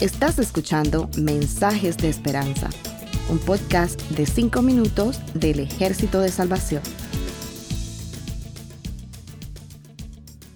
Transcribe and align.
Estás 0.00 0.40
escuchando 0.40 1.08
Mensajes 1.16 1.96
de 1.96 2.08
Esperanza, 2.08 2.68
un 3.28 3.38
podcast 3.38 4.00
de 4.10 4.26
5 4.26 4.60
minutos 4.62 5.20
del 5.32 5.60
Ejército 5.60 6.20
de 6.20 6.30
Salvación. 6.30 6.82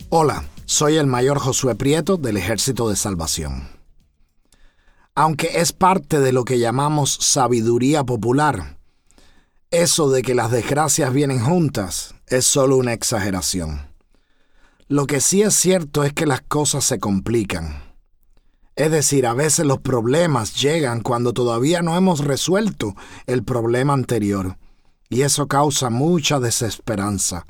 Hola, 0.08 0.44
soy 0.64 0.96
el 0.96 1.06
mayor 1.06 1.38
Josué 1.38 1.76
Prieto 1.76 2.16
del 2.16 2.36
Ejército 2.36 2.88
de 2.88 2.96
Salvación. 2.96 3.68
Aunque 5.14 5.60
es 5.60 5.72
parte 5.72 6.18
de 6.18 6.32
lo 6.32 6.44
que 6.44 6.58
llamamos 6.58 7.16
sabiduría 7.20 8.02
popular, 8.02 8.78
eso 9.70 10.10
de 10.10 10.22
que 10.22 10.34
las 10.34 10.50
desgracias 10.50 11.12
vienen 11.12 11.38
juntas 11.38 12.14
es 12.26 12.46
solo 12.46 12.76
una 12.76 12.92
exageración. 12.92 13.95
Lo 14.88 15.08
que 15.08 15.20
sí 15.20 15.42
es 15.42 15.56
cierto 15.56 16.04
es 16.04 16.12
que 16.12 16.26
las 16.26 16.42
cosas 16.42 16.84
se 16.84 17.00
complican. 17.00 17.82
Es 18.76 18.92
decir, 18.92 19.26
a 19.26 19.34
veces 19.34 19.66
los 19.66 19.78
problemas 19.80 20.54
llegan 20.54 21.00
cuando 21.00 21.32
todavía 21.32 21.82
no 21.82 21.96
hemos 21.96 22.20
resuelto 22.20 22.94
el 23.26 23.42
problema 23.42 23.94
anterior, 23.94 24.58
y 25.08 25.22
eso 25.22 25.48
causa 25.48 25.90
mucha 25.90 26.38
desesperanza. 26.38 27.46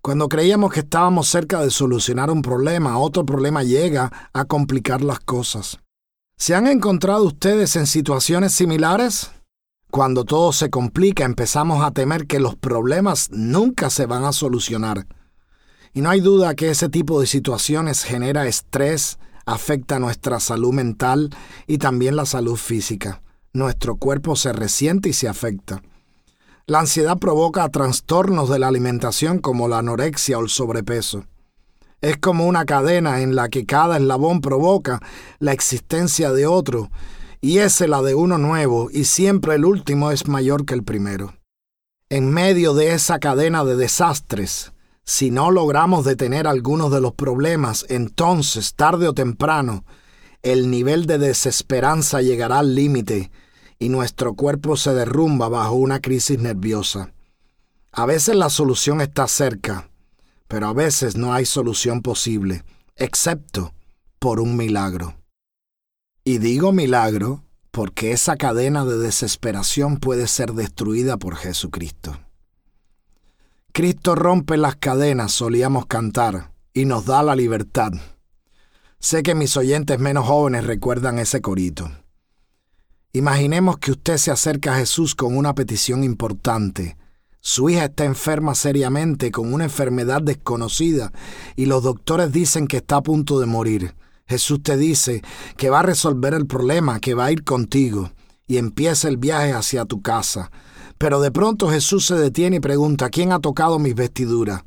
Cuando 0.00 0.30
creíamos 0.30 0.72
que 0.72 0.80
estábamos 0.80 1.28
cerca 1.28 1.60
de 1.60 1.70
solucionar 1.70 2.30
un 2.30 2.40
problema, 2.40 2.98
otro 2.98 3.26
problema 3.26 3.62
llega 3.62 4.30
a 4.32 4.46
complicar 4.46 5.02
las 5.02 5.20
cosas. 5.20 5.80
¿Se 6.38 6.54
han 6.54 6.68
encontrado 6.68 7.24
ustedes 7.24 7.76
en 7.76 7.86
situaciones 7.86 8.54
similares? 8.54 9.30
Cuando 9.90 10.24
todo 10.24 10.52
se 10.52 10.70
complica 10.70 11.24
empezamos 11.24 11.84
a 11.84 11.90
temer 11.90 12.26
que 12.26 12.40
los 12.40 12.56
problemas 12.56 13.28
nunca 13.30 13.90
se 13.90 14.06
van 14.06 14.24
a 14.24 14.32
solucionar. 14.32 15.06
Y 15.96 16.02
no 16.02 16.10
hay 16.10 16.20
duda 16.20 16.54
que 16.54 16.68
ese 16.68 16.90
tipo 16.90 17.22
de 17.22 17.26
situaciones 17.26 18.04
genera 18.04 18.46
estrés, 18.46 19.18
afecta 19.46 19.98
nuestra 19.98 20.40
salud 20.40 20.74
mental 20.74 21.34
y 21.66 21.78
también 21.78 22.16
la 22.16 22.26
salud 22.26 22.56
física. 22.56 23.22
Nuestro 23.54 23.96
cuerpo 23.96 24.36
se 24.36 24.52
resiente 24.52 25.08
y 25.08 25.14
se 25.14 25.26
afecta. 25.26 25.80
La 26.66 26.80
ansiedad 26.80 27.16
provoca 27.16 27.66
trastornos 27.70 28.50
de 28.50 28.58
la 28.58 28.68
alimentación 28.68 29.38
como 29.38 29.68
la 29.68 29.78
anorexia 29.78 30.36
o 30.36 30.42
el 30.42 30.50
sobrepeso. 30.50 31.24
Es 32.02 32.18
como 32.18 32.46
una 32.46 32.66
cadena 32.66 33.22
en 33.22 33.34
la 33.34 33.48
que 33.48 33.64
cada 33.64 33.96
eslabón 33.96 34.42
provoca 34.42 35.00
la 35.38 35.54
existencia 35.54 36.30
de 36.30 36.46
otro, 36.46 36.90
y 37.40 37.60
es 37.60 37.80
la 37.80 38.02
de 38.02 38.14
uno 38.14 38.36
nuevo, 38.36 38.90
y 38.92 39.04
siempre 39.04 39.54
el 39.54 39.64
último 39.64 40.10
es 40.10 40.28
mayor 40.28 40.66
que 40.66 40.74
el 40.74 40.84
primero. 40.84 41.32
En 42.10 42.30
medio 42.30 42.74
de 42.74 42.92
esa 42.92 43.18
cadena 43.18 43.64
de 43.64 43.76
desastres, 43.76 44.74
si 45.06 45.30
no 45.30 45.52
logramos 45.52 46.04
detener 46.04 46.48
algunos 46.48 46.90
de 46.90 47.00
los 47.00 47.14
problemas, 47.14 47.86
entonces, 47.88 48.74
tarde 48.74 49.06
o 49.06 49.14
temprano, 49.14 49.84
el 50.42 50.68
nivel 50.68 51.06
de 51.06 51.18
desesperanza 51.18 52.22
llegará 52.22 52.58
al 52.58 52.74
límite 52.74 53.30
y 53.78 53.88
nuestro 53.88 54.34
cuerpo 54.34 54.76
se 54.76 54.94
derrumba 54.94 55.48
bajo 55.48 55.74
una 55.74 56.00
crisis 56.00 56.40
nerviosa. 56.40 57.12
A 57.92 58.04
veces 58.04 58.34
la 58.34 58.50
solución 58.50 59.00
está 59.00 59.28
cerca, 59.28 59.88
pero 60.48 60.66
a 60.66 60.72
veces 60.72 61.16
no 61.16 61.32
hay 61.32 61.46
solución 61.46 62.02
posible, 62.02 62.64
excepto 62.96 63.74
por 64.18 64.40
un 64.40 64.56
milagro. 64.56 65.14
Y 66.24 66.38
digo 66.38 66.72
milagro 66.72 67.44
porque 67.70 68.10
esa 68.10 68.36
cadena 68.36 68.84
de 68.84 68.98
desesperación 68.98 69.98
puede 69.98 70.26
ser 70.26 70.52
destruida 70.54 71.16
por 71.16 71.36
Jesucristo. 71.36 72.18
Cristo 73.76 74.14
rompe 74.14 74.56
las 74.56 74.76
cadenas, 74.76 75.32
solíamos 75.32 75.84
cantar, 75.84 76.50
y 76.72 76.86
nos 76.86 77.04
da 77.04 77.22
la 77.22 77.36
libertad. 77.36 77.92
Sé 78.98 79.22
que 79.22 79.34
mis 79.34 79.54
oyentes 79.58 79.98
menos 79.98 80.24
jóvenes 80.24 80.64
recuerdan 80.64 81.18
ese 81.18 81.42
corito. 81.42 81.90
Imaginemos 83.12 83.76
que 83.76 83.90
usted 83.90 84.16
se 84.16 84.30
acerca 84.30 84.72
a 84.72 84.78
Jesús 84.78 85.14
con 85.14 85.36
una 85.36 85.54
petición 85.54 86.04
importante. 86.04 86.96
Su 87.40 87.68
hija 87.68 87.84
está 87.84 88.06
enferma 88.06 88.54
seriamente 88.54 89.30
con 89.30 89.52
una 89.52 89.64
enfermedad 89.64 90.22
desconocida 90.22 91.12
y 91.54 91.66
los 91.66 91.82
doctores 91.82 92.32
dicen 92.32 92.68
que 92.68 92.78
está 92.78 92.96
a 92.96 93.02
punto 93.02 93.40
de 93.40 93.44
morir. 93.44 93.94
Jesús 94.24 94.62
te 94.62 94.78
dice 94.78 95.20
que 95.58 95.68
va 95.68 95.80
a 95.80 95.82
resolver 95.82 96.32
el 96.32 96.46
problema, 96.46 96.98
que 96.98 97.12
va 97.12 97.26
a 97.26 97.32
ir 97.32 97.44
contigo 97.44 98.10
y 98.46 98.56
empieza 98.56 99.08
el 99.08 99.18
viaje 99.18 99.52
hacia 99.52 99.84
tu 99.84 100.00
casa. 100.00 100.50
Pero 100.98 101.20
de 101.20 101.30
pronto 101.30 101.68
Jesús 101.68 102.06
se 102.06 102.14
detiene 102.14 102.56
y 102.56 102.60
pregunta, 102.60 103.10
¿quién 103.10 103.32
ha 103.32 103.38
tocado 103.38 103.78
mis 103.78 103.94
vestiduras? 103.94 104.64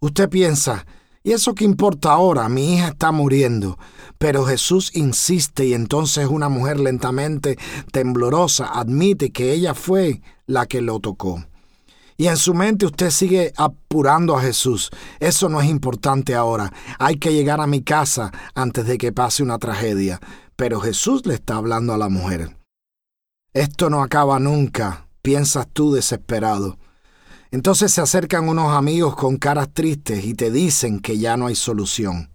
Usted 0.00 0.28
piensa, 0.28 0.84
¿Y 1.22 1.32
eso 1.32 1.54
qué 1.54 1.64
importa 1.64 2.12
ahora? 2.12 2.48
Mi 2.48 2.74
hija 2.74 2.88
está 2.88 3.12
muriendo. 3.12 3.78
Pero 4.16 4.46
Jesús 4.46 4.90
insiste 4.94 5.66
y 5.66 5.74
entonces 5.74 6.26
una 6.26 6.48
mujer 6.48 6.80
lentamente 6.80 7.58
temblorosa 7.92 8.70
admite 8.72 9.30
que 9.30 9.52
ella 9.52 9.74
fue 9.74 10.22
la 10.46 10.64
que 10.64 10.80
lo 10.80 10.98
tocó. 10.98 11.44
Y 12.16 12.28
en 12.28 12.38
su 12.38 12.54
mente 12.54 12.86
usted 12.86 13.10
sigue 13.10 13.52
apurando 13.56 14.34
a 14.36 14.40
Jesús. 14.40 14.90
Eso 15.20 15.50
no 15.50 15.60
es 15.60 15.68
importante 15.68 16.34
ahora. 16.34 16.72
Hay 16.98 17.16
que 17.16 17.32
llegar 17.34 17.60
a 17.60 17.66
mi 17.66 17.82
casa 17.82 18.30
antes 18.54 18.86
de 18.86 18.96
que 18.96 19.12
pase 19.12 19.42
una 19.42 19.58
tragedia. 19.58 20.20
Pero 20.56 20.80
Jesús 20.80 21.26
le 21.26 21.34
está 21.34 21.56
hablando 21.56 21.92
a 21.92 21.98
la 21.98 22.08
mujer. 22.08 22.56
Esto 23.52 23.90
no 23.90 24.02
acaba 24.02 24.38
nunca, 24.38 25.06
piensas 25.22 25.66
tú 25.72 25.92
desesperado. 25.92 26.78
Entonces 27.50 27.92
se 27.92 28.00
acercan 28.00 28.48
unos 28.48 28.72
amigos 28.72 29.16
con 29.16 29.36
caras 29.36 29.68
tristes 29.72 30.24
y 30.24 30.34
te 30.34 30.50
dicen 30.50 31.00
que 31.00 31.18
ya 31.18 31.36
no 31.36 31.46
hay 31.46 31.56
solución. 31.56 32.30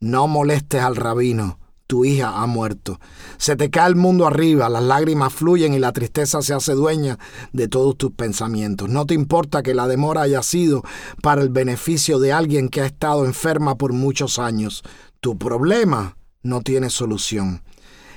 No 0.00 0.26
molestes 0.28 0.82
al 0.82 0.96
rabino, 0.96 1.58
tu 1.86 2.04
hija 2.04 2.42
ha 2.42 2.46
muerto. 2.46 2.98
Se 3.38 3.54
te 3.56 3.70
cae 3.70 3.88
el 3.88 3.96
mundo 3.96 4.26
arriba, 4.26 4.68
las 4.68 4.82
lágrimas 4.82 5.32
fluyen 5.32 5.74
y 5.74 5.78
la 5.78 5.92
tristeza 5.92 6.42
se 6.42 6.54
hace 6.54 6.72
dueña 6.72 7.18
de 7.52 7.68
todos 7.68 7.96
tus 7.96 8.12
pensamientos. 8.12 8.88
No 8.88 9.06
te 9.06 9.14
importa 9.14 9.62
que 9.62 9.74
la 9.74 9.86
demora 9.86 10.22
haya 10.22 10.42
sido 10.42 10.82
para 11.22 11.42
el 11.42 11.50
beneficio 11.50 12.18
de 12.18 12.32
alguien 12.32 12.68
que 12.68 12.80
ha 12.80 12.86
estado 12.86 13.24
enferma 13.24 13.76
por 13.76 13.92
muchos 13.92 14.38
años. 14.38 14.82
Tu 15.20 15.38
problema 15.38 16.16
no 16.42 16.60
tiene 16.62 16.90
solución. 16.90 17.62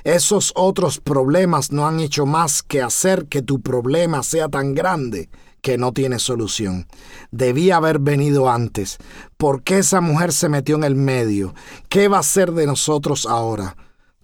Esos 0.04 0.52
otros 0.54 1.00
problemas 1.00 1.72
no 1.72 1.86
han 1.86 2.00
hecho 2.00 2.26
más 2.26 2.62
que 2.62 2.82
hacer 2.82 3.26
que 3.26 3.42
tu 3.42 3.60
problema 3.60 4.22
sea 4.22 4.48
tan 4.48 4.74
grande 4.74 5.28
que 5.60 5.78
no 5.78 5.92
tiene 5.92 6.18
solución. 6.18 6.86
Debía 7.30 7.76
haber 7.76 7.98
venido 7.98 8.50
antes. 8.50 8.98
¿Por 9.36 9.62
qué 9.62 9.78
esa 9.78 10.00
mujer 10.00 10.32
se 10.32 10.48
metió 10.48 10.76
en 10.76 10.84
el 10.84 10.94
medio? 10.94 11.54
¿Qué 11.88 12.08
va 12.08 12.18
a 12.18 12.22
ser 12.22 12.52
de 12.52 12.66
nosotros 12.66 13.26
ahora? 13.26 13.76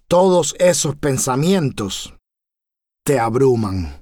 Todos 0.07 0.55
esos 0.59 0.95
pensamientos 0.95 2.13
te 3.03 3.19
abruman. 3.19 4.01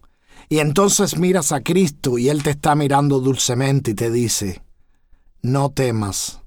Y 0.50 0.59
entonces 0.59 1.18
miras 1.18 1.52
a 1.52 1.62
Cristo 1.62 2.18
y 2.18 2.30
Él 2.30 2.44
te 2.44 2.52
está 2.52 2.75
mirando 2.75 3.19
dulcemente 3.19 3.91
y 3.91 3.94
te 3.96 4.12
dice, 4.12 4.62
no 5.41 5.72
temas, 5.72 6.41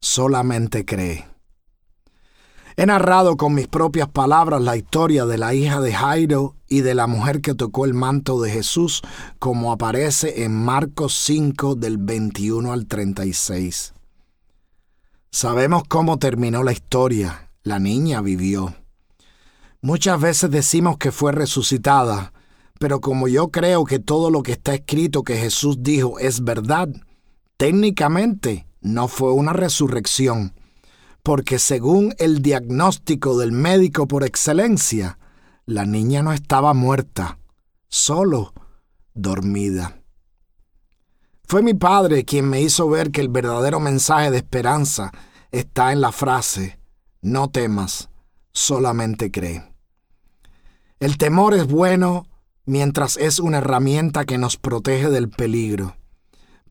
solamente 0.00 0.84
cree. 0.84 1.29
He 2.76 2.86
narrado 2.86 3.36
con 3.36 3.54
mis 3.54 3.66
propias 3.66 4.08
palabras 4.08 4.62
la 4.62 4.76
historia 4.76 5.26
de 5.26 5.38
la 5.38 5.54
hija 5.54 5.80
de 5.80 5.92
Jairo 5.92 6.54
y 6.68 6.80
de 6.82 6.94
la 6.94 7.06
mujer 7.06 7.40
que 7.40 7.54
tocó 7.54 7.84
el 7.84 7.94
manto 7.94 8.40
de 8.40 8.50
Jesús, 8.50 9.02
como 9.38 9.72
aparece 9.72 10.44
en 10.44 10.56
Marcos 10.56 11.14
5 11.14 11.74
del 11.74 11.98
21 11.98 12.72
al 12.72 12.86
36. 12.86 13.94
Sabemos 15.32 15.82
cómo 15.88 16.18
terminó 16.18 16.62
la 16.62 16.72
historia. 16.72 17.50
La 17.62 17.78
niña 17.78 18.20
vivió. 18.20 18.74
Muchas 19.82 20.20
veces 20.20 20.50
decimos 20.50 20.96
que 20.98 21.12
fue 21.12 21.32
resucitada, 21.32 22.32
pero 22.78 23.00
como 23.00 23.28
yo 23.28 23.50
creo 23.50 23.84
que 23.84 23.98
todo 23.98 24.30
lo 24.30 24.42
que 24.42 24.52
está 24.52 24.74
escrito 24.74 25.22
que 25.22 25.36
Jesús 25.36 25.78
dijo 25.80 26.18
es 26.18 26.44
verdad, 26.44 26.88
técnicamente 27.56 28.66
no 28.80 29.08
fue 29.08 29.32
una 29.32 29.52
resurrección 29.52 30.54
porque 31.22 31.58
según 31.58 32.14
el 32.18 32.42
diagnóstico 32.42 33.38
del 33.38 33.52
médico 33.52 34.06
por 34.06 34.24
excelencia, 34.24 35.18
la 35.66 35.84
niña 35.84 36.22
no 36.22 36.32
estaba 36.32 36.74
muerta, 36.74 37.38
solo 37.88 38.52
dormida. 39.14 40.00
Fue 41.44 41.62
mi 41.62 41.74
padre 41.74 42.24
quien 42.24 42.48
me 42.48 42.60
hizo 42.60 42.88
ver 42.88 43.10
que 43.10 43.20
el 43.20 43.28
verdadero 43.28 43.80
mensaje 43.80 44.30
de 44.30 44.38
esperanza 44.38 45.12
está 45.50 45.92
en 45.92 46.00
la 46.00 46.12
frase, 46.12 46.78
no 47.22 47.50
temas, 47.50 48.08
solamente 48.52 49.30
cree. 49.30 49.64
El 51.00 51.18
temor 51.18 51.54
es 51.54 51.66
bueno 51.66 52.26
mientras 52.66 53.16
es 53.16 53.40
una 53.40 53.58
herramienta 53.58 54.24
que 54.24 54.38
nos 54.38 54.56
protege 54.56 55.08
del 55.10 55.28
peligro. 55.28 55.96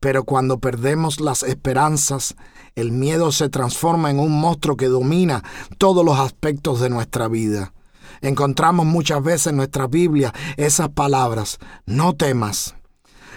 Pero 0.00 0.24
cuando 0.24 0.58
perdemos 0.58 1.20
las 1.20 1.42
esperanzas, 1.42 2.34
el 2.74 2.90
miedo 2.90 3.32
se 3.32 3.48
transforma 3.50 4.10
en 4.10 4.18
un 4.18 4.40
monstruo 4.40 4.76
que 4.76 4.88
domina 4.88 5.44
todos 5.78 6.04
los 6.04 6.18
aspectos 6.18 6.80
de 6.80 6.90
nuestra 6.90 7.28
vida. 7.28 7.74
Encontramos 8.22 8.86
muchas 8.86 9.22
veces 9.22 9.48
en 9.48 9.56
nuestra 9.56 9.86
Biblia 9.86 10.32
esas 10.56 10.88
palabras, 10.88 11.58
no 11.86 12.14
temas. 12.14 12.74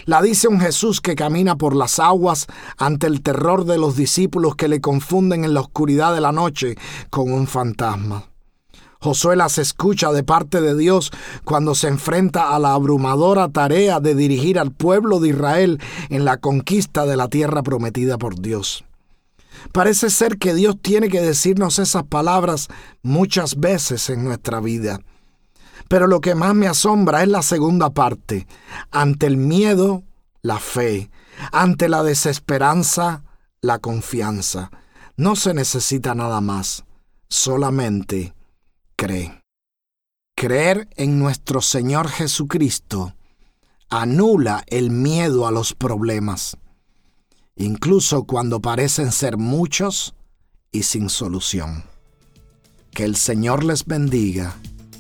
La 0.06 0.22
dice 0.22 0.50
un 0.50 0.60
Jesús 0.60 1.00
que 1.00 1.16
camina 1.16 1.58
por 1.58 1.76
las 1.76 2.00
aguas 2.00 2.48
ante 2.78 3.08
el 3.08 3.22
terror 3.22 3.66
de 3.66 3.78
los 3.78 3.96
discípulos 3.96 4.56
que 4.56 4.68
le 4.68 4.82
confunden 4.82 5.46
en 5.46 5.54
la 5.54 5.62
oscuridad 5.62 6.14
de 6.14 6.20
la 6.22 6.34
noche 6.34 6.76
con 7.10 7.32
un 7.32 7.48
fantasma. 7.48 8.33
Josué 9.04 9.36
las 9.36 9.58
escucha 9.58 10.14
de 10.14 10.24
parte 10.24 10.62
de 10.62 10.78
Dios 10.78 11.12
cuando 11.44 11.76
se 11.76 11.90
enfrenta 11.90 12.56
a 12.56 12.60
la 12.60 12.74
abrumadora 12.74 13.50
tarea 13.50 14.00
de 14.00 14.16
dirigir 14.16 14.58
al 14.58 14.72
pueblo 14.72 15.20
de 15.20 15.28
Israel 15.28 15.82
en 16.08 16.24
la 16.24 16.38
conquista 16.38 17.06
de 17.06 17.18
la 17.18 17.28
tierra 17.28 17.64
prometida 17.64 18.18
por 18.18 18.40
Dios. 18.40 18.86
Parece 19.74 20.10
ser 20.10 20.38
que 20.38 20.54
Dios 20.54 20.78
tiene 20.82 21.10
que 21.10 21.20
decirnos 21.20 21.80
esas 21.80 22.04
palabras 22.04 22.70
muchas 23.02 23.60
veces 23.60 24.10
en 24.10 24.24
nuestra 24.24 24.62
vida. 24.62 25.02
Pero 25.90 26.08
lo 26.08 26.22
que 26.22 26.34
más 26.34 26.56
me 26.56 26.68
asombra 26.68 27.24
es 27.24 27.28
la 27.28 27.42
segunda 27.42 27.90
parte. 27.90 28.48
Ante 28.90 29.26
el 29.26 29.36
miedo, 29.36 30.04
la 30.42 30.60
fe. 30.60 31.12
Ante 31.52 31.90
la 31.90 32.04
desesperanza, 32.04 33.26
la 33.60 33.80
confianza. 33.80 34.72
No 35.18 35.36
se 35.36 35.54
necesita 35.54 36.16
nada 36.16 36.40
más, 36.40 36.86
solamente 37.28 38.34
cree. 38.96 39.42
Creer 40.36 40.90
en 40.96 41.20
nuestro 41.20 41.62
Señor 41.62 42.10
Jesucristo 42.10 43.14
anula 43.90 44.64
el 44.68 44.90
miedo 44.90 45.48
a 45.48 45.52
los 45.52 45.74
problemas, 45.74 46.58
incluso 47.56 48.24
cuando 48.24 48.60
parecen 48.60 49.12
ser 49.12 49.38
muchos 49.38 50.16
y 50.72 50.84
sin 50.84 51.10
solución. 51.10 51.84
Que 52.92 53.06
el 53.06 53.16
Señor 53.16 53.64
les 53.64 53.86
bendiga 53.86 54.56